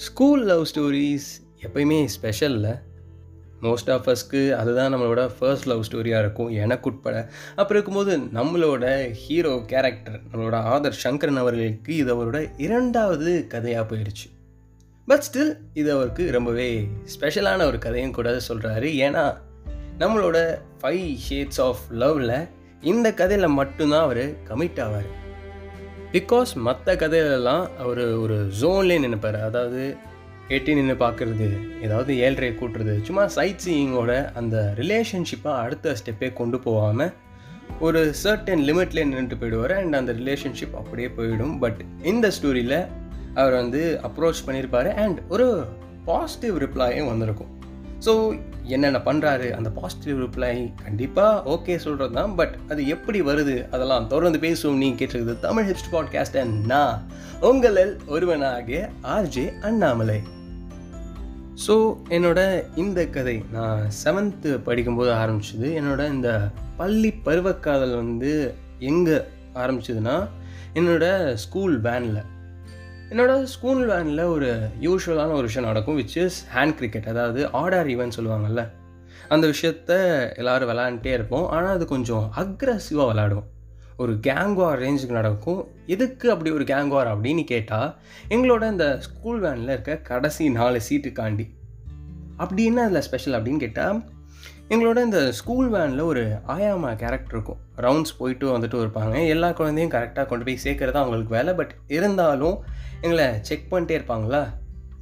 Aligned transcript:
School 0.00 0.44
love 0.44 0.66
stories 0.74 1.26
எப்பயுமே 1.62 2.08
ஸ்பெஷலில் 2.14 2.78
most 3.62 3.90
of 3.92 4.06
அஸ்க்கு 4.08 4.52
அதுதான் 4.52 4.94
நம்மளோட 4.94 5.30
ஃபர்ஸ்ட் 5.38 5.66
லவ் 5.66 5.84
ஸ்டோரியாக 5.90 6.18
இருக்கும். 6.18 6.50
எனக்கு 6.50 6.90
உட்பட. 6.90 7.30
அப்புறம் 7.56 7.82
இருக்கும்போது 7.82 8.12
நம்மளோட 8.18 9.10
ஹீரோ 9.10 9.62
கேரக்டர் 9.66 10.20
நம்மளோட 10.32 10.58
ஆதர் 10.74 11.00
சங்கரன் 11.04 11.36
அவர்களுக்கு 11.36 11.96
இது 11.96 12.14
அவரோட 12.14 12.50
இரண்டாவது 12.56 13.46
கதையாக 13.46 13.96
போயிடுச்சு. 13.96 14.26
பட் 15.06 15.22
ஸ்டில் 15.32 15.52
இது 15.74 15.92
அவருக்கு 15.92 16.30
ரொம்பவே 16.30 16.88
ஸ்பெஷலான 17.14 17.62
ஒரு 17.64 17.78
கதையும் 17.78 18.12
கூட 18.12 18.30
சொல்கிறாரு 18.48 18.90
ஏன்னா 19.04 19.36
நம்மளோட 19.98 20.38
ஃபைவ் 20.82 21.16
ஷேட்ஸ் 21.30 21.60
ஆஃப் 21.60 21.84
லவ்வில் 21.92 22.48
இந்த 22.80 23.14
கதையில் 23.14 23.56
மட்டும்தான் 23.60 24.02
அவர் 24.02 24.24
கமிட் 24.48 24.82
ஆவார். 24.86 25.10
பிகாஸ் 26.14 26.52
மற்ற 26.66 26.94
கதையிலலாம் 27.00 27.64
அவர் 27.82 28.00
ஒரு 28.22 28.36
ஜோன்லேயே 28.60 29.02
நினைப்பார். 29.04 29.36
அதாவது 29.48 29.82
எட்டி 30.56 30.72
நின்று 30.74 30.94
பார்க்குறது 31.02 31.48
ஏதாவது 31.86 32.12
ஏழ்றையை 32.26 32.52
கூட்டுறது 32.60 32.94
சும்மா 33.08 33.24
சைட் 33.34 33.62
சீயிங்கோட 33.64 34.12
அந்த 34.40 34.56
ரிலேஷன்ஷிப்பை 34.80 35.52
அடுத்த 35.64 35.94
ஸ்டெப்பே 36.00 36.30
கொண்டு 36.40 36.58
போகாமல் 36.58 37.12
ஒரு 37.86 38.00
சர்டன் 38.22 38.64
லிமிட்லேயே 38.68 39.04
நின்றுட்டு 39.10 39.38
போயிடுவார். 39.42 39.74
அண்ட் 39.82 39.98
அந்த 40.00 40.12
ரிலேஷன்ஷிப் 40.20 40.74
அப்படியே 40.80 41.10
போயிடும். 41.18 41.54
பட் 41.64 41.80
இந்த 42.12 42.32
ஸ்டோரியில் 42.38 42.78
அவர் 43.40 43.56
வந்து 43.60 43.82
அப்ரோச் 44.08 44.44
பண்ணியிருப்பார் 44.46 44.90
அண்ட் 45.04 45.20
ஒரு 45.28 45.48
பாசிட்டிவ் 46.10 46.56
ரிப்ளையும் 46.64 47.10
வந்திருக்கும். 47.12 47.52
ஸோ 48.06 48.12
என்னென்ன 48.64 48.98
பண்ணுறாரு 48.98 49.50
அந்த 49.50 49.70
பாசிட்டிவ் 49.70 50.20
ரிப்ளை 50.20 50.72
கண்டிப்பாக 50.84 51.50
ஓகே 51.50 51.76
சொல்கிறது 51.76 52.14
தான் 52.14 52.34
பட் 52.34 52.54
அது 52.68 52.86
எப்படி 52.86 53.20
வருது 53.20 53.68
அதெல்லாம் 53.70 54.06
தொடர்ந்து 54.06 54.38
பேசுவோம். 54.38 54.76
நீங்கள் 54.76 55.08
கேட்டிருக்குது 55.08 55.38
தமிழ் 55.38 55.68
ஹிப்ஸ்ட் 55.70 55.92
பாட்காஸ்ட் 55.92 56.44
நான் 56.66 57.06
உங்களில் 57.40 57.98
ஒருவனாகிய 58.06 58.90
ஆர்ஜே 59.02 59.58
அண்ணாமலை. 59.60 60.20
ஸோ 61.66 61.96
என்னோட 62.08 62.62
இந்த 62.76 63.06
கதை 63.06 63.42
நான் 63.52 63.88
செவன்த்து 64.04 64.58
படிக்கும்போது 64.58 65.10
ஆரம்பிச்சது. 65.12 65.68
என்னோட 65.80 66.12
இந்த 66.12 66.50
பள்ளி 66.76 67.14
பருவக்காதல் 67.24 67.94
வந்து 67.94 68.54
எங்கே 68.78 69.20
ஆரம்பிச்சதுன்னா 69.54 70.28
என்னோட 70.74 71.34
ஸ்கூல் 71.34 71.80
வேனில் 71.80 72.22
என்னோட 73.10 73.42
ஸ்கூல் 73.42 73.86
வேனில் 73.86 74.22
ஒரு 74.24 74.48
யூஸ்வலான 74.80 75.32
ஒரு 75.32 75.40
விஷயம் 75.40 75.68
நடக்கும் 75.68 75.98
விச் 75.98 76.16
இஸ் 76.24 76.46
ஹேண்ட் 76.54 76.74
கிரிக்கெட் 76.74 77.06
அதாவது 77.06 77.46
ஆடார் 77.46 77.86
ஈவென்ட் 77.86 78.16
சொல்லுவாங்கள்ல 78.16 78.70
அந்த 79.28 79.46
விஷயத்த 79.46 79.90
எல்லோரும் 80.36 80.68
விளாண்டுட்டே 80.68 81.06
இருப்போம். 81.06 81.46
ஆனால் 81.48 81.74
அது 81.74 81.86
கொஞ்சம் 81.86 82.32
அக்ரஸிவாக 82.36 83.08
விளாடுவோம் 83.10 83.48
ஒரு 83.96 84.12
கேங்வார் 84.12 84.80
ரேஞ்சுக்கு 84.84 85.10
நடக்கும். 85.10 85.68
எதுக்கு 85.86 86.30
அப்படி 86.30 86.50
ஒரு 86.50 86.64
கேங்வார் 86.64 87.10
அப்படின்னு 87.12 87.44
கேட்டால் 87.44 87.96
எங்களோட 88.28 88.70
இந்த 88.70 89.00
ஸ்கூல் 89.00 89.40
வேனில் 89.40 89.68
இருக்க 89.68 89.96
கடைசி 89.96 90.50
நாலு 90.50 90.80
சீட்டுக்காண்டி 90.88 91.46
அப்படி 92.36 92.64
என்ன 92.64 92.84
அதில் 92.84 93.00
ஸ்பெஷல் 93.00 93.42
அப்படின்னு 93.42 93.56
கேட்டால் 93.56 94.04
எங்களோட 94.72 94.98
இந்த 95.06 95.20
ஸ்கூல் 95.38 95.68
வேனில் 95.74 96.02
ஒரு 96.10 96.22
ஆயாமா 96.54 96.90
கேரக்டர் 97.02 97.34
இருக்கும். 97.36 97.60
ரவுண்ட்ஸ் 97.86 98.16
போயிட்டு 98.18 98.46
வந்துட்டு 98.54 98.82
இருப்பாங்க. 98.84 99.14
எல்லா 99.34 99.48
குழந்தையும் 99.60 99.94
கரெக்டாக 99.94 100.26
கொண்டு 100.30 100.46
போய் 100.48 100.62
சேர்க்குறது 100.64 101.00
அவங்களுக்கு 101.02 101.36
வேலை. 101.38 101.54
பட் 101.60 101.72
இருந்தாலும் 101.96 102.56
எங்களை 103.04 103.26
செக் 103.48 103.70
பண்ணிட்டே 103.72 103.96
இருப்பாங்களா? 103.98 104.42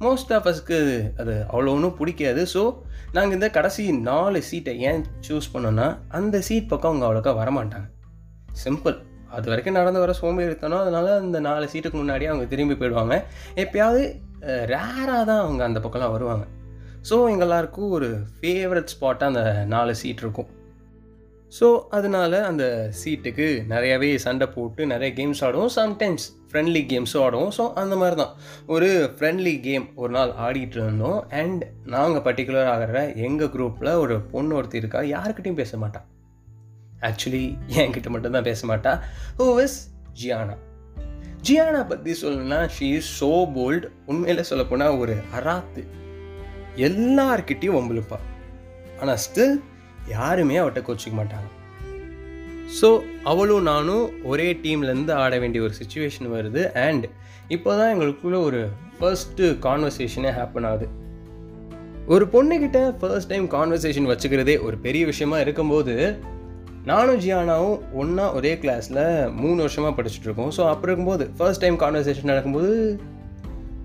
மோஸ்ட் 0.05 0.31
ஆஃப் 0.35 0.47
அஸ்க்கு 0.51 0.77
அது 1.21 1.33
அவ்வளோ 1.51 1.71
ஒன்றும் 1.75 1.97
பிடிக்காது. 1.99 2.43
ஸோ 2.53 2.61
நாங்கள் 3.15 3.37
இந்த 3.37 3.47
கடைசி 3.57 3.83
நாலு 4.09 4.39
சீட்டை 4.49 4.73
ஏன் 4.89 5.03
சூஸ் 5.27 5.51
பண்ணோன்னா 5.53 5.87
அந்த 6.19 6.41
சீட் 6.47 6.71
பக்கம் 6.71 6.91
அவங்க 6.91 7.05
அவ்வளோக்கா 7.07 7.33
வரமாட்டாங்க. 7.41 7.87
சிம்பிள் 8.63 8.97
அது 9.37 9.49
வரைக்கும் 9.51 9.77
நடந்து 9.79 10.03
வர 10.03 10.13
சோம்பேறித்தனம். 10.21 10.83
அதனால் 10.83 11.09
அந்த 11.23 11.39
நாலு 11.47 11.65
சீட்டுக்கு 11.73 11.97
முன்னாடியே 12.01 12.31
அவங்க 12.31 12.45
திரும்பி 12.53 12.77
போயிடுவாங்க. 12.79 13.15
எப்பயாவது 13.63 14.03
ரேராக 14.71 15.19
தான் 15.29 15.41
அவங்க 15.43 15.61
அந்த 15.67 15.79
பக்கம்லாம் 15.83 16.15
வருவாங்க. 16.15 16.45
ஸோ 17.09 17.17
எங்கெல்லாருக்கும் 17.33 17.91
ஒரு 17.97 18.07
ஃபேவரட் 18.37 18.91
ஸ்பாட்டாக 18.93 19.31
அந்த 19.31 19.43
நாலு 19.73 19.93
சீட் 19.99 20.21
இருக்கும். 20.23 20.49
ஸோ 21.53 21.67
அதனால 21.97 22.31
அந்த 22.47 22.65
சீட்டுக்கு 22.99 23.45
நிறையாவே 23.71 24.09
சண்டை 24.25 24.47
போட்டு 24.55 24.81
நிறைய 24.91 25.09
கேம்ஸ் 25.19 25.41
ஆடுவோம். 25.45 25.71
சம்டைம்ஸ் 25.77 26.25
ஃப்ரெண்ட்லி 26.49 26.81
கேம்ஸும் 26.91 27.23
ஆடுவோம். 27.25 27.51
ஸோ 27.57 27.63
அந்த 27.81 27.95
மாதிரி 28.01 28.15
தான் 28.21 28.33
ஒரு 28.75 28.89
ஃப்ரெண்ட்லி 29.15 29.53
கேம் 29.67 29.85
ஒரு 30.01 30.11
நாள் 30.17 30.31
ஆடிட்டு 30.45 30.77
இருந்தோம். 30.81 31.19
அண்ட் 31.41 31.63
நாங்கள் 31.93 32.23
பர்டிகுலர் 32.27 32.69
ஆகிற 32.73 33.01
எங்கள் 33.27 33.51
குரூப்பில் 33.55 33.91
ஒரு 34.03 34.17
பொண்ணு 34.33 34.55
ஒருத்தி 34.59 34.81
இருக்கா. 34.81 35.01
யாருக்கிட்டையும் 35.15 35.61
பேச 35.61 35.77
மாட்டான் 35.83 36.07
ஆக்சுவலி 37.09 37.43
என்கிட்ட 37.83 38.11
மட்டும்தான் 38.15 38.47
பேச 38.49 38.67
மாட்டா. 38.71 38.93
ஹூ 39.39 39.47
இஸ் 39.65 39.79
ஜியானா 40.21 40.57
ஜியானா 41.47 41.81
பற்றி 41.93 42.13
சொல்லணும்னா 42.21 42.61
ஷீ 42.77 42.89
இஸ் 42.99 43.11
ஸோ 43.21 43.31
போல்டு 43.57 43.89
உண்மையில் 44.11 44.49
சொல்லப்போனால் 44.51 44.99
ஒரு 45.03 45.15
அராத்து. 45.39 45.83
எல்லார்கிட்டையும் 46.77 47.77
வம்பிழுப்பா. 47.77 48.19
ஆனால் 49.01 49.19
ஸ்டில் 49.25 49.55
யாருமே 50.07 50.57
அவட்ட 50.57 50.79
கோச்சிக்க 50.87 51.15
மாட்டாங்க. 51.21 51.47
ஸோ 52.79 52.89
அவளும் 53.23 53.67
நானும் 53.71 54.05
ஒரே 54.31 54.47
டீம்லேருந்து 54.63 55.13
ஆட 55.23 55.37
வேண்டிய 55.39 55.61
ஒரு 55.67 55.73
சுச்சுவேஷன் 55.79 56.27
வருது 56.35 56.63
அண்ட் 56.87 57.05
இப்போ 57.55 57.69
தான் 57.77 57.91
எங்களுக்குள்ளே 57.93 58.39
ஒரு 58.47 58.61
ஃபர்ஸ்ட்டு 58.97 59.45
கான்வர்சேஷனே 59.67 60.31
ஹேப்பன் 60.37 60.67
ஆகுது. 60.69 60.87
ஒரு 62.13 62.25
பொண்ணுக்கிட்ட 62.33 62.79
ஃபர்ஸ்ட் 62.99 63.29
டைம் 63.29 63.47
கான்வர்சேஷன் 63.55 64.09
வச்சுக்கிறதே 64.11 64.55
ஒரு 64.67 64.77
பெரிய 64.85 65.05
விஷயமா 65.05 65.39
இருக்கும்போது 65.39 65.95
நானும் 66.89 67.19
ஜியானாவும் 67.23 67.79
ஒன்றா 68.01 68.25
ஒரே 68.37 68.53
கிளாஸில் 68.61 69.03
மூணு 69.41 69.59
வருஷமாக 69.65 69.93
படிச்சுட்ருக்கோம் 69.97 70.51
ஸோ 70.57 70.61
அப்போ 70.69 70.87
இருக்கும்போது 70.87 71.25
ஃபர்ஸ்ட் 71.37 71.63
டைம் 71.63 71.77
கான்வர்சேஷன் 71.83 72.31
நடக்கும்போது 72.31 72.99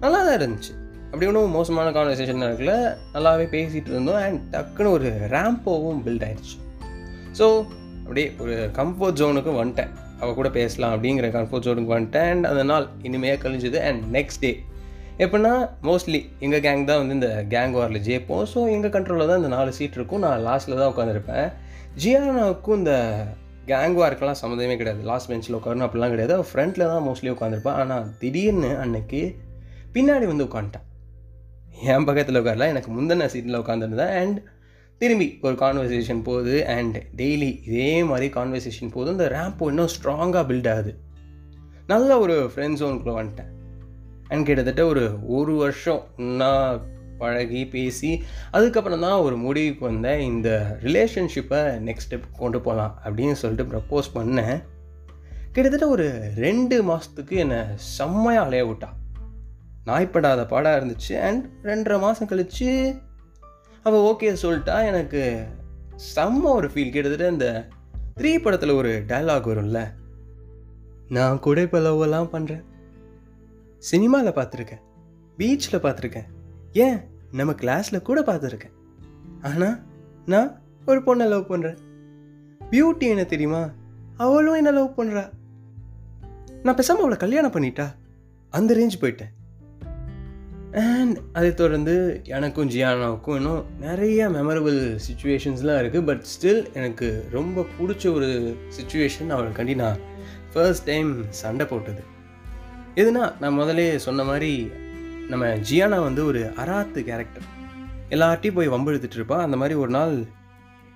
நல்லா 0.03 0.21
தான் 0.27 0.39
இருந்துச்சு. 0.39 0.72
அப்படி 1.14 1.26
ஒன்றும் 1.30 1.52
மோசமான 1.56 1.88
கான்வர்சேஷன் 1.97 2.41
நடக்கல. 2.42 2.72
நல்லாவே 3.14 3.44
பேசிகிட்டு 3.52 3.91
இருந்தோம். 3.92 4.20
அண்ட் 4.26 4.38
டக்குன்னு 4.54 4.92
ஒரு 4.94 5.08
ரேம்போவும் 5.32 6.00
பில்ட் 6.06 6.25
ஆயிடுச்சு 6.28 6.56
ஸோ 7.38 7.47
அப்படியே 8.04 8.25
ஒரு 8.44 8.54
கம்ஃபர்ட் 8.78 9.19
ஜோனுக்கு 9.20 9.53
வந்துட்டேன். 9.58 9.91
அவள் 10.20 10.36
கூட 10.38 10.48
பேசலாம் 10.56 10.92
அப்படிங்கிற 10.94 11.28
கம்ஃபர்ட் 11.36 11.66
ஜோனுக்கு 11.66 11.92
வந்துட்டேன். 11.94 12.30
அண்ட் 12.32 12.47
அந்த 12.50 12.62
நாள் 12.70 12.86
இனிமையாக 13.08 13.38
கழிஞ்சுது. 13.44 13.78
அண்ட் 13.88 14.03
நெக்ஸ்ட் 14.16 14.41
டே 14.44 14.50
எப்படின்னா 15.24 15.53
மோஸ்ட்லி 15.88 16.20
எங்கள் 16.47 16.62
கேங் 16.64 16.82
தான் 16.88 17.00
வந்து 17.03 17.16
இந்த 17.19 17.30
கேங் 17.53 17.74
வாரில் 17.78 18.04
ஜெயிப்போம். 18.08 18.44
ஸோ 18.53 18.62
எங்கள் 18.76 18.94
கண்ட்ரோலில் 18.97 19.30
தான் 19.30 19.41
இந்த 19.42 19.50
நாலு 19.56 19.74
சீட் 19.78 19.98
இருக்கும். 19.98 20.22
நான் 20.26 20.42
லாஸ்ட்டில் 20.48 20.80
தான் 20.80 20.91
உட்காந்துருப்பேன் 20.94 21.47
ஜியானாவுக்கும் 22.04 22.80
இந்த 22.82 22.94
கேங் 23.70 23.97
வார்க்கெல்லாம் 24.00 24.41
சம்மந்தமே 24.42 24.76
கிடையாது. 24.80 25.04
லாஸ்ட் 25.10 25.30
பெஞ்சில் 25.32 25.58
உட்காரணும் 25.60 25.86
அப்படிலாம் 25.88 26.14
கிடையாது. 26.14 26.48
ஃப்ரண்ட்டில் 26.50 26.91
தான் 26.94 27.06
மோஸ்ட்லி 27.08 27.32
உட்காந்துருப்பேன் 27.34 27.78
ஆனால் 27.82 28.10
திடீர்னு 28.22 28.72
அன்னைக்கு 28.86 29.22
பின்னாடி 29.97 30.28
வந்து 30.32 30.48
உட்காந்துட்டேன் 30.48 30.88
என் 31.82 32.04
பக்கத்தில் 32.04 32.36
உட்காரல 32.36 32.66
எனக்கு 32.66 32.92
முந்தின 32.92 33.26
சீட்டில் 33.26 33.58
உட்காந்துருந்தேன் 33.58 34.16
அண்ட் 34.16 34.42
திரும்பி 34.98 35.38
ஒரு 35.42 35.54
கான்வர்சேஷன் 35.54 36.22
போகுது 36.22 36.66
அண்ட் 36.66 36.96
டெய்லி 37.16 37.68
இதே 37.68 38.04
மாதிரி 38.04 38.32
கான்வர்சேஷன் 38.32 38.92
போகுது. 38.92 39.10
இந்த 39.10 39.28
ரேம்போ 39.28 39.66
இன்னும் 39.66 39.86
ஸ்ட்ராங்காக 39.86 40.44
பில்ட் 40.50 40.72
ஆகுது. 40.72 40.98
நல்ல 41.86 42.18
ஒரு 42.18 42.50
ஃப்ரெண்ட் 42.54 42.80
ஜோனுக்குள்ளே 42.80 43.18
வந்துட்டேன். 43.20 43.50
அண்ட் 44.28 44.44
கிட்டத்தட்ட 44.44 44.86
ஒரு 44.86 45.18
ஒரு 45.26 45.54
வருஷம் 45.54 46.06
நான் 46.16 46.92
பழகி 47.18 47.66
பேசி 47.66 48.22
அதுக்கப்புறம் 48.50 49.00
தான் 49.00 49.20
ஒரு 49.20 49.36
முடிவுக்கு 49.36 49.84
வந்தேன் 49.84 50.20
இந்த 50.20 50.78
ரிலேஷன்ஷிப்பை 50.82 51.60
நெக்ஸ்ட் 51.88 52.06
ஸ்டெப் 52.10 52.22
கொண்டு 52.38 52.60
போகலாம் 52.60 53.00
அப்படின்னு 53.04 53.32
சொல்லிட்டு 53.32 53.76
ப்ரப்போஸ் 53.76 54.04
பண்ணேன். 54.14 54.62
கிட்டத்தட்ட 55.52 55.88
ஒரு 55.88 56.30
ரெண்டு 56.36 56.82
மாதத்துக்கு 56.82 57.36
என்னை 57.36 57.58
செம்மையாக 57.74 58.46
அலைய 58.46 58.64
விட்டா. 58.64 58.88
நாய்ப்படாத 59.84 60.47
பாடாக 60.47 60.84
இருந்துச்சு. 60.84 61.21
அண்ட் 61.21 61.50
ரெண்டரை 61.62 62.00
மாதம் 62.00 62.28
கழித்து 62.28 62.95
அவள் 63.83 64.00
ஓகே 64.00 64.37
சொல்லிட்டா. 64.43 64.87
எனக்கு 64.87 65.47
செம்ம 66.17 66.43
ஒரு 66.43 66.69
ஃபீல் 66.69 66.91
கிட்டத்தட்ட 66.91 67.33
இந்த 67.33 67.69
த்ரீ 68.21 68.43
படத்தில் 68.43 68.71
ஒரு 68.71 69.05
டைலாக் 69.09 69.47
வரும்ல. 69.47 69.93
நான் 71.09 71.39
கூட 71.39 71.60
இப்போ 71.60 71.78
லவ்வெல்லாம் 71.78 72.28
பண்ணுறேன் 72.33 72.65
சினிமாவில் 73.78 74.33
பார்த்துருக்கேன். 74.33 74.81
பீச்சில் 75.39 75.83
பார்த்துருக்கேன். 75.83 76.27
ஏன்? 76.72 77.01
நம்ம 77.33 77.53
கிளாஸில் 77.53 78.03
கூட 78.03 78.22
பார்த்துருக்கேன். 78.22 78.72
ஆனால் 79.42 79.83
நான் 80.27 80.60
ஒரு 80.87 81.01
பொண்ணை 81.01 81.28
லவ் 81.28 81.53
பண்ணுறேன் 81.53 81.77
பியூட்டி 82.71 82.98
என்ன 82.98 83.25
தெரியுமா? 83.25 83.71
அவளும் 84.16 84.54
என்ன 84.54 84.71
லவ் 84.71 84.98
பண்ணுறா 84.98 85.30
நான் 86.63 86.75
பேசாமல் 86.75 87.01
அவளை 87.01 87.19
கல்யாணம் 87.19 87.53
பண்ணிட்டா. 87.53 87.87
அந்த 88.51 88.75
ரேஞ்ச் 88.75 89.03
போயிட்டேன். 89.03 89.33
அண்ட் 90.74 91.18
அதை 91.32 91.54
தொடர்ந்து 91.54 92.21
எனக்கும் 92.24 92.71
ஜியானாவுக்கும் 92.71 93.36
இன்னும் 93.36 93.65
நிறைய 93.80 94.28
மெமரபிள் 94.28 94.98
சுச்சுவேஷன்ஸ்லாம் 95.06 95.80
இருக்குது 95.82 96.00
பட் 96.00 96.24
ஸ்டில் 96.32 96.72
எனக்கு 96.72 97.26
ரொம்ப 97.30 97.66
பிடிச்ச 97.80 98.15
ஒரு 98.15 98.56
சுச்சுவேஷன் 98.76 99.28
அவளுக்காண்டி 99.28 99.74
நான் 99.74 99.98
ஃபர்ஸ்ட் 100.53 100.84
டைம் 100.84 101.24
சண்டை 101.28 101.66
போட்டது. 101.66 102.03
எதுனா 102.94 103.32
நான் 103.41 103.54
முதலே 103.54 103.98
சொன்ன 103.98 104.24
மாதிரி 104.24 104.72
நம்ம 105.28 105.47
ஜியானா 105.47 106.03
வந்து 106.03 106.26
ஒரு 106.26 106.53
அராத்து 106.56 107.04
கேரக்டர் 107.04 107.42
எல்லார்ட்டையும் 108.10 108.54
போய் 108.54 108.68
வம்பெழுத்துட்டு 108.68 109.15
இருப்பான் 109.15 109.41
அந்த 109.41 109.56
மாதிரி 109.56 109.78
ஒரு 109.78 109.91
நாள் 109.91 110.24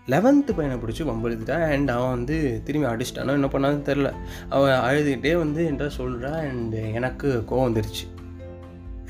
லெவன்த்து 0.07 0.53
பையனை 0.57 0.77
பிடிச்சி 0.79 1.09
வம்பெழுத்துட்டான் 1.09 1.71
அண்ட் 1.71 1.91
அவன் 1.91 2.11
வந்து 2.11 2.61
திரும்பி 2.65 2.89
அடிச்சிட்டானோ 2.89 3.31
என்ன 3.31 3.47
பண்ணான்னு 3.47 3.89
தெரில 3.89 4.15
அவன் 4.49 4.71
அழுதுகிட்டே 4.71 5.37
வந்து 5.37 5.71
என்கிட்ட 5.71 5.87
சொல்கிறான் 5.87 6.41
அண்ட் 6.49 6.75
எனக்கு 6.75 7.45
கோவம் 7.51 7.69
வந்துருச்சு. 7.69 8.18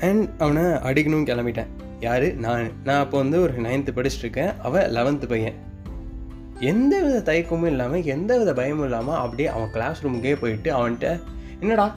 அண்ட் 0.01 0.29
அவனை 0.37 0.63
அடிக்கணும்னு 0.63 1.29
கிளம்பிட்டேன். 1.29 1.67
யார்? 1.99 2.33
நான். 2.33 2.69
நான் 2.83 2.99
அப்போ 2.99 3.17
வந்து 3.17 3.41
ஒரு 3.41 3.61
நைன்த்து 3.61 3.91
படிச்சுட்ருக்கேன் 3.95 4.61
அவன் 4.61 4.95
லெவன்த்து 4.95 5.27
பையன். 5.27 5.53
எந்த 6.59 7.01
வித 7.01 7.33
தயக்கமும் 7.33 7.65
இல்லாமல் 7.65 8.03
எந்த 8.03 8.37
வித 8.37 8.53
பயமும் 8.53 8.83
இல்லாமல் 8.83 9.15
அப்படியே 9.15 9.47
அவன் 9.47 9.71
கிளாஸ் 9.71 10.05
ரூமுக்கே 10.05 10.35
போயிட்டு 10.35 10.69
அவன்கிட்ட 10.73 11.19
என்னடா? 11.59 11.95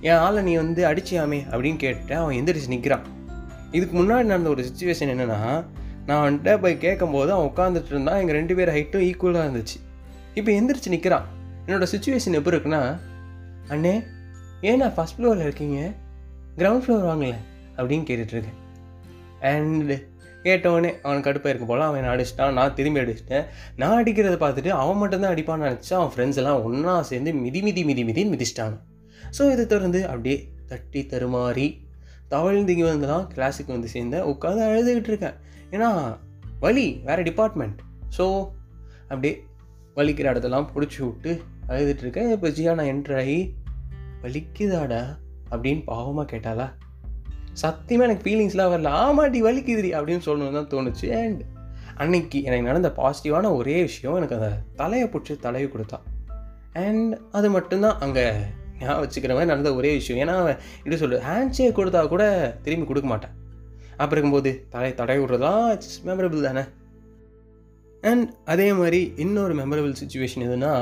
என் 0.00 0.16
ஆளை 0.16 0.42
நீ 0.42 0.54
வந்து 0.54 0.86
அடிச்சியாமே? 0.86 1.38
அப்படின்னு 1.50 1.76
கேட்டு 1.76 2.16
அவன் 2.16 2.36
எந்திரிச்சு 2.36 2.68
நிற்கிறான் 2.68 3.02
இதுக்கு 3.70 3.98
முன்னாடி 3.98 4.24
நடந்த 4.24 4.48
ஒரு 4.48 4.64
சுச்சுவேஷன் 4.64 5.12
என்னென்னா 5.12 5.64
நான் 6.06 6.22
அவன்கிட்ட 6.22 6.60
போய் 6.60 6.78
கேட்கும்போது 6.78 7.32
அவன் 7.32 7.46
உட்காந்துட்டு 7.46 7.86
இருந்தான். 7.86 8.18
எங்கள் 8.18 8.34
ரெண்டு 8.34 8.54
பேர் 8.54 8.74
ஹைட்டும் 8.74 9.04
ஈக்குவலாக 9.06 9.46
இருந்துச்சு. 9.48 9.76
இப்போ 10.34 10.52
எந்திரிச்சு 10.52 10.88
நிற்கிறான் 10.88 11.24
என்னோடய 11.66 11.86
சுச்சுவேஷன் 11.94 12.32
எப்படி 12.32 12.56
இருக்குன்னா 12.56 12.98
அண்ணே 13.68 14.04
ஏன் 14.60 14.76
நான் 14.76 14.92
ஃபஸ்ட் 14.96 15.16
ஃப்ளோரில் 15.18 15.40
இருக்கீங்க? 15.40 15.92
கிரவுண்ட் 16.58 16.84
ஃப்ளோர் 16.84 17.08
வாங்கல 17.08 17.34
அப்படின்னு 17.76 18.06
கேட்டுட்ருக்கேன். 18.08 18.60
அண்டு 19.40 19.96
கேட்டவொடனே 20.44 20.90
அவன் 21.02 21.24
கடுப்பாக 21.26 21.50
இருக்க 21.52 21.66
போல 21.66 21.84
அவன் 21.84 22.10
அடிச்சிட்டான்? 22.12 22.52
நான் 22.52 22.74
திரும்பி 22.74 23.00
அடிச்சிட்டேன். 23.00 23.44
நான் 23.76 23.96
அடிக்கிறத 24.02 24.36
பார்த்துட்டு 24.42 24.68
அவன் 24.68 24.96
மட்டும்தான் 24.96 25.34
அடிப்பான்னு 25.34 25.66
நினச்சா 25.66 25.96
அவன் 26.00 26.12
ஃப்ரெண்ட்ஸ் 26.14 26.36
எல்லாம் 26.36 26.62
ஒன்றா 26.62 27.02
சேர்ந்து 27.02 27.32
மிதி 27.32 27.62
மிதி 27.62 27.84
மிதி 27.84 28.04
மிதின்னு 28.04 28.32
மிதிச்சிட்டாங்க. 28.34 28.76
ஸோ 29.38 29.42
இதை 29.52 29.66
தொடர்ந்து 29.66 30.00
அப்படியே 30.08 30.36
தட்டி 30.66 31.06
தருமாறி 31.10 31.66
தவழ்ந்திங்க 32.30 32.84
வந்துலாம் 32.92 33.26
கிளாஸுக்கு 33.34 33.74
வந்து 33.76 33.88
சேர்ந்தேன் 33.92 34.28
உட்காந்து 34.32 34.62
அழுதுகிட்டு 34.68 35.12
இருக்கேன். 35.12 35.36
ஏன்னா 35.70 35.90
வலி 36.60 36.86
வேறு 37.04 37.22
டிபார்ட்மெண்ட் 37.22 37.78
ஸோ 38.18 38.24
அப்படியே 39.08 39.34
வலிக்கிற 39.96 40.26
இடத்தெல்லாம் 40.32 40.68
பிடிச்சி 40.74 40.98
விட்டு 40.98 41.42
அழுதுட்டுருக்கேன் 41.68 42.30
இப்போ 42.30 42.48
ஜியா 42.48 42.74
நான் 42.74 42.90
என்ட்ரு 42.94 43.16
ஆகி 43.20 43.38
வலிக்குதாடா? 44.22 45.02
அப்படின்னு 45.50 45.82
பாவமாக 45.86 46.26
கேட்டாலா 46.32 46.66
சத்தியமாக 47.52 48.08
எனக்கு 48.08 48.24
ஃபீலிங்ஸ்லாம் 48.24 48.72
வரல. 48.72 48.88
ஆமாட்டி 49.04 49.38
வலிக்குதுரி 49.42 49.90
அப்படின்னு 49.98 50.24
சொல்லணும்னு 50.26 50.58
தான் 50.58 50.72
தோணுச்சு. 50.74 51.06
அண்ட் 51.24 51.42
அன்னைக்கு 51.96 52.42
எனக்கு 52.42 52.66
நடந்த 52.66 52.88
பாசிட்டிவான 52.96 53.52
ஒரே 53.54 53.76
விஷயம் 53.80 54.16
எனக்கு 54.16 54.34
அந்த 54.34 54.50
தலையை 54.76 55.08
பிடிச்சி 55.08 55.36
தலையை 55.36 55.70
கொடுத்தா. 55.70 55.98
அண்ட் 56.72 57.18
அது 57.32 57.50
மட்டும்தான் 57.50 57.98
அங்கே 57.98 58.32
ஞாபகம் 58.80 59.02
வச்சுக்கிற 59.04 59.28
மாதிரி 59.28 59.44
நடந்த 59.44 59.74
ஒரே 59.74 59.92
விஷயம். 59.92 60.28
ஏன்னா 60.28 60.34
அவன் 60.34 60.58
இப்படி 60.78 60.96
சொல்லு 60.96 61.20
ஹேண்ட் 61.28 61.50
ஷேக் 61.50 61.78
கொடுத்தா 61.78 62.08
கூட 62.08 62.24
திரும்பி 62.62 62.86
கொடுக்க 62.86 63.08
மாட்டேன். 63.08 63.34
அப்புறம் 63.96 64.16
இருக்கும்போது 64.16 64.66
தலை 64.70 64.94
தடை 64.94 65.18
விட்றதா? 65.18 65.70
இட்ஸ் 65.70 66.02
மெமரபிள் 66.06 66.40
தானே? 66.40 66.64
அண்ட் 68.02 68.32
அதே 68.44 68.72
மாதிரி 68.72 69.12
இன்னொரு 69.16 69.54
மெமரபிள் 69.54 69.94
சுச்சுவேஷன் 70.02 70.46
எதுனா 70.48 70.72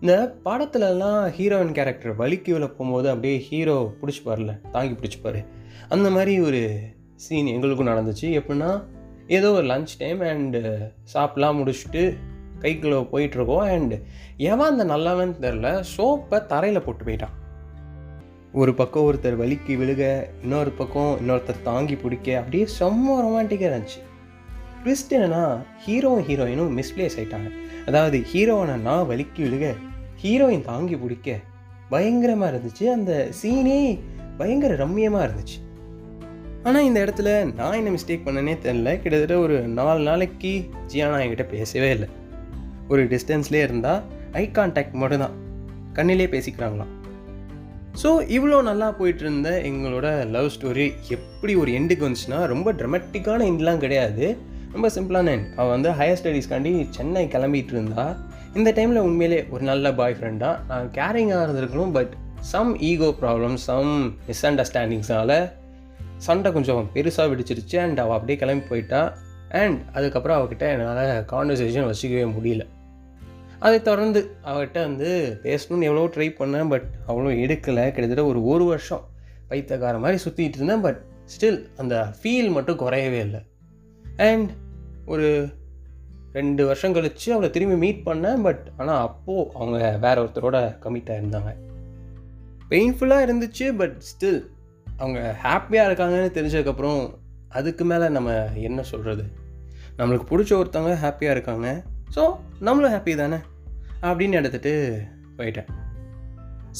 இந்த 0.00 0.36
படத்துலலாம் 0.44 1.28
ஹீரோயின் 1.38 1.72
கேரக்டர் 1.72 2.18
வலிக்கு 2.18 2.50
விழ 2.50 2.66
போகும்போது 2.66 3.08
அப்படியே 3.08 3.38
ஹீரோ 3.38 3.92
பிடிச்சிப்பார்ல 4.00 4.70
தாங்கி 4.70 4.94
பிடிச்சிப்பாரு 4.94 5.44
அந்த 5.88 6.10
மாதிரி 6.10 6.40
ஒரு 6.40 6.78
சீன் 7.14 7.46
எங்களுக்கும் 7.46 7.86
நடந்துச்சு. 7.86 8.20
எப்படின்னா 8.20 8.84
ஏதோ 9.26 9.50
ஒரு 9.50 9.66
லன்ச் 9.66 9.96
டைம் 9.96 10.20
அண்டு 10.20 10.78
சாப்பிட்லாம் 11.14 11.58
முடிச்சுட்டு 11.60 12.16
கைக்குள்ளே 12.60 13.00
போயிட்டுருக்கோம். 13.12 13.64
அண்டு 13.66 14.02
எவன் 14.36 14.70
அந்த 14.70 14.84
நல்லவன் 14.84 15.36
தெரில 15.40 15.84
சோப்பை 15.96 16.46
தரையில் 16.46 16.82
போட்டு 16.82 17.04
போயிட்டான். 17.04 17.34
ஒரு 18.52 18.74
பக்கம் 18.74 19.12
ஒருத்தர் 19.12 19.40
வலிக்கு 19.42 19.68
விழுக 19.68 20.26
இன்னொரு 20.42 20.70
பக்கம் 20.70 21.18
இன்னொருத்தர் 21.20 21.62
தாங்கி 21.62 21.96
பிடிக்க 21.96 22.38
அப்படியே 22.38 22.66
செம்ம 22.80 23.08
ரொமான்டிக்காக 23.08 23.70
இருந்துச்சு. 23.70 24.00
ட்விஸ்ட் 24.86 25.14
என்னன்னா 25.16 25.44
ஹீரோவும் 25.84 26.24
ஹீரோயினும் 26.26 26.74
மிஸ்பிளேஸ் 26.78 27.16
ஆயிட்டாங்க. 27.20 27.48
அதாவது 27.88 28.18
ஹீரோவனை 28.32 28.74
நான் 28.88 29.06
வலிக்கி 29.10 29.40
விழுக 29.44 29.66
ஹீரோயின் 30.22 30.66
தாங்கி 30.68 30.96
பிடிக்க 31.00 31.38
பயங்கரமாக 31.92 32.50
இருந்துச்சு. 32.52 32.84
அந்த 32.96 33.12
சீனே 33.40 33.78
பயங்கர 34.40 34.72
ரம்மியமாக 34.82 35.26
இருந்துச்சு. 35.26 35.58
ஆனால் 36.68 36.86
இந்த 36.88 36.98
இடத்துல 37.04 37.28
நான் 37.58 37.78
என்ன 37.80 37.90
மிஸ்டேக் 37.96 38.24
பண்ணனே 38.26 38.54
தெரில 38.64 38.92
கிட்டத்தட்ட 39.02 39.34
ஒரு 39.46 39.56
நாலு 39.78 40.00
நாளைக்கு 40.08 40.52
ஜியானா 40.92 41.18
என்கிட்ட 41.24 41.46
பேசவே 41.56 41.90
இல்லை. 41.96 42.08
ஒரு 42.92 43.02
டிஸ்டன்ஸ்லேயே 43.12 43.66
இருந்தால் 43.68 44.02
ஐ 44.42 44.44
கான்டாக்ட் 44.58 44.98
மட்டும்தான். 45.02 45.36
கண்ணிலே 45.98 46.26
பேசிக்கிறாங்களாம். 46.32 46.92
ஸோ 48.02 48.10
இவ்வளோ 48.36 48.58
நல்லா 48.72 48.88
போயிட்டு 48.98 49.24
இருந்த 49.24 49.50
எங்களோட 49.68 50.08
லவ் 50.34 50.52
ஸ்டோரி 50.56 50.86
எப்படி 51.16 51.52
ஒரு 51.62 51.70
எண்டுக்கு 51.78 52.06
வந்துச்சுன்னா 52.06 52.40
ரொம்ப 52.52 52.72
ட்ரமட்டிக்கான 52.80 53.46
எண்ட்லாம் 53.52 53.82
கிடையாது. 53.84 54.26
ரொம்ப 54.76 54.88
சிம்பிளான 54.94 55.30
அவள் 55.58 55.72
வந்து 55.74 55.90
ஹையர் 55.98 56.18
ஸ்டடீஸ்க்காண்டி 56.20 56.70
சென்னை 56.96 57.22
கிளம்பிட்டு 57.34 57.72
இருந்தா. 57.74 58.04
இந்த 58.58 58.70
டைமில் 58.76 59.04
உண்மையிலே 59.08 59.38
ஒரு 59.54 59.62
நல்ல 59.68 59.92
பாய் 59.98 60.16
ஃப்ரெண்டாக 60.18 60.56
நான் 60.70 60.88
கேரிங்காக 60.96 61.44
இருந்திருக்கணும் 61.46 61.92
but 61.96 62.12
some 62.50 62.72
ego 62.88 63.08
problem 63.20 63.54
some 63.68 63.92
miss 64.26 64.42
அண்டர்ஸ்டாண்டிங்ஸால் 64.48 65.34
சண்டை 66.26 66.50
கொஞ்சம் 66.56 66.82
பெருசாக 66.94 67.26
வெடிச்சிருச்சு. 67.32 67.76
அண்ட் 67.84 67.98
அவள் 68.04 68.16
அப்படியே 68.16 68.38
கிளம்பி 68.42 68.66
போயிட்டா. 68.70 69.00
அண்ட் 69.62 69.80
அதுக்கப்புறம் 69.98 70.38
அவகிட்ட 70.38 70.66
என்னால் 70.74 71.24
கான்வர்சேஷன் 71.32 71.88
வச்சுக்கவே 71.90 72.26
முடியல. 72.36 72.66
அதை 73.66 73.78
தொடர்ந்து 73.88 74.20
அவகிட்ட 74.50 74.78
வந்து 74.88 75.10
பேசணும்னு 75.46 75.88
எவ்வளோ 75.90 76.06
ட்ரை 76.16 76.28
பண்ணேன் 76.40 76.70
பட் 76.74 76.88
அவ்வளோ 77.08 77.32
எடுக்கலை. 77.46 77.86
கிட்டத்தட்ட 77.94 78.26
ஒரு 78.32 78.42
ஒரு 78.52 78.66
வருஷம் 78.72 79.04
பைத்தக்கார 79.50 79.96
மாதிரி 80.06 80.20
சுற்றிட்டு 80.26 80.60
இருந்தேன் 80.60 80.86
பட் 80.88 81.00
ஸ்டில் 81.34 81.60
அந்த 81.82 81.96
ஃபீல் 82.20 82.52
மட்டும் 82.58 82.80
குறையவே 82.84 83.20
இல்லை. 83.28 83.42
அண்ட் 84.30 84.50
ஒரு 85.06 85.48
ரெண்டு 86.32 86.66
வருஷம் 86.66 86.92
கழித்து 86.92 87.32
அவளை 87.32 87.50
திரும்பி 87.50 87.74
மீட் 87.74 88.06
பண்ணேன் 88.06 88.42
பட் 88.42 88.68
ஆனால் 88.76 89.00
அப்போது 89.00 89.50
அவங்க 89.54 89.96
வேற 89.96 90.24
ஒருத்தரோட 90.24 90.58
கமிட்டாக 90.84 91.20
இருந்தாங்க 91.20 91.52
பெயின்ஃபுல்லாக 92.70 93.26
இருந்துச்சு 93.26 93.76
பட் 93.76 93.96
ஸ்டில் 94.10 94.40
அவங்க 94.96 95.36
ஹாப்பியாக 95.42 95.88
இருக்காங்கன்னு 95.88 96.36
தெரிஞ்சதுக்கப்புறம் 96.38 97.14
அதுக்கு 97.48 97.84
மேலே 97.84 98.08
நம்ம 98.08 98.48
என்ன 98.54 98.82
சொல்கிறது 98.82 99.24
நம்மளுக்கு 99.98 100.30
பிடிச்ச 100.30 100.52
ஒருத்தவங்க 100.52 100.96
ஹாப்பியாக 101.02 101.30
இருக்காங்க 101.30 101.82
ஸோ 102.14 102.36
நம்மளும் 102.60 102.92
ஹாப்பி 102.92 103.16
தானே 103.16 103.36
அப்படின்னு 104.02 104.38
எடுத்துகிட்டு 104.40 104.74
போயிட்டேன். 105.38 105.68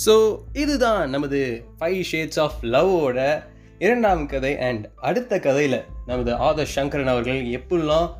ஸோ 0.06 0.38
இதுதான் 0.52 1.10
நமது 1.10 1.64
ஃபைவ் 1.80 2.02
ஷேட்ஸ் 2.12 2.40
ஆஃப் 2.40 2.58
லவ்வோட 2.62 3.42
இரண்டாம் 3.78 4.26
கதை 4.26 4.58
அண்ட் 4.58 4.88
அடுத்த 5.00 5.38
கதையில் 5.38 5.84
நமது 6.06 6.34
ஆதர் 6.34 6.64
சங்கரன் 6.64 7.06
அவர்கள் 7.06 7.46
எப்படிலாம் 7.46 8.10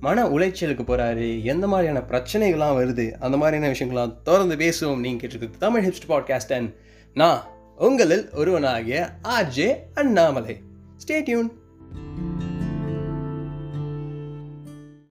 மன 0.00 0.28
உளைச்சலுக்கு 0.28 0.82
போகிறாரு 0.82 1.42
எந்த 1.42 1.66
மாதிரியான 1.66 2.04
பிரச்சனைகள்லாம் 2.08 2.76
வருது? 2.78 3.12
அந்த 3.20 3.36
மாதிரியான 3.36 3.74
விஷயங்கள்லாம் 3.74 4.22
தொடர்ந்து 4.22 4.56
பேசுவோம். 4.56 4.98
நீங்கள் 4.98 5.30
கேட்டிருக்கிறது 5.30 5.58
தமிழ் 5.58 5.84
ஹிப்ஸ்ட் 5.86 6.10
பாட்காஸ்ட் 6.10 6.52
அண்ட் 6.52 6.74
நான் 7.14 7.42
உங்களில் 7.76 8.30
ஒருவனாகிய 8.32 9.10
ஆர்ஜே 9.22 9.76
அண்ணாமலை. 9.94 10.62
Stay 11.06 11.22
tuned 11.22 11.52